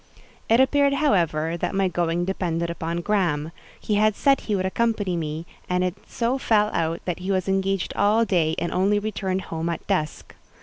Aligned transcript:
It 0.49 0.59
appeared; 0.59 0.93
however, 0.93 1.55
that 1.57 1.75
my 1.75 1.87
going 1.87 2.25
depended 2.25 2.71
upon 2.71 3.01
Graham; 3.01 3.51
he 3.79 3.93
had 4.01 4.15
said 4.15 4.41
he 4.41 4.55
would 4.55 4.65
accompany, 4.65 5.15
me, 5.15 5.45
and 5.69 5.83
it 5.83 5.93
so 6.07 6.39
fell 6.39 6.71
out 6.73 7.01
that 7.05 7.19
he 7.19 7.29
was 7.29 7.47
engaged 7.47 7.93
all 7.95 8.25
day, 8.25 8.55
and 8.57 8.71
only 8.71 8.97
returned 8.97 9.41
home 9.43 9.69
at 9.69 9.85
dusk. 9.85 10.33